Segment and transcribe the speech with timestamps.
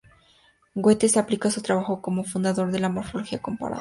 [0.77, 3.69] Goethe se aplica a su trabajo como co-fundador de la morfología comparada.